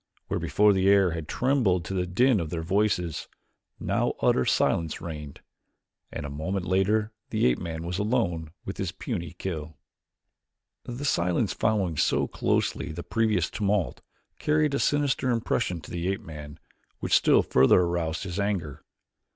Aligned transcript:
Where 0.29 0.39
before 0.39 0.73
the 0.73 0.89
air 0.89 1.11
had 1.11 1.27
trembled 1.27 1.85
to 1.85 1.93
the 1.93 2.07
din 2.07 2.39
of 2.39 2.49
their 2.49 2.63
voices, 2.63 3.27
now 3.79 4.15
utter 4.19 4.45
silence 4.45 4.99
reigned 4.99 5.41
and 6.11 6.25
a 6.25 6.29
moment 6.31 6.65
later 6.65 7.11
the 7.29 7.45
ape 7.45 7.59
man 7.59 7.83
was 7.83 7.99
alone 7.99 8.49
with 8.65 8.77
his 8.77 8.91
puny 8.91 9.33
kill. 9.33 9.77
The 10.85 11.05
silence 11.05 11.53
following 11.53 11.97
so 11.97 12.25
closely 12.27 12.91
the 12.91 13.03
previous 13.03 13.47
tumult 13.51 14.01
carried 14.39 14.73
a 14.73 14.79
sinister 14.79 15.29
impression 15.29 15.81
to 15.81 15.91
the 15.91 16.07
ape 16.07 16.21
man, 16.21 16.57
which 16.97 17.13
still 17.15 17.43
further 17.43 17.81
aroused 17.81 18.23
his 18.23 18.39
anger. 18.39 18.83